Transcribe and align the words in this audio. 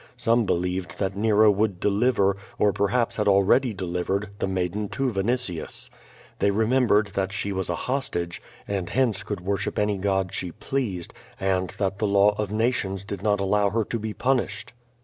Some 0.17 0.47
believed 0.47 0.97
that 0.97 1.15
Nero 1.15 1.51
would 1.51 1.79
deliver, 1.79 2.35
or 2.57 2.73
perhaps 2.73 3.17
had 3.17 3.27
already 3.27 3.71
delivered, 3.71 4.29
the 4.39 4.47
maiden 4.47 4.89
to 4.89 5.11
Vinitius. 5.11 5.91
They 6.39 6.49
remembered 6.49 7.11
that 7.13 7.31
she 7.31 7.51
was 7.51 7.69
a 7.69 7.75
hostage, 7.75 8.41
and 8.67 8.89
hence 8.89 9.21
could 9.21 9.41
worship 9.41 9.77
any 9.77 9.99
god 9.99 10.33
she 10.33 10.53
pleased, 10.53 11.13
and 11.39 11.69
that 11.77 11.99
the 11.99 12.07
law 12.07 12.33
of 12.39 12.51
nations 12.51 13.03
did 13.03 13.21
not 13.21 13.39
allow 13.39 13.69
her 13.69 13.83
to 13.83 13.99
be 13.99 14.11
punished. 14.11 14.73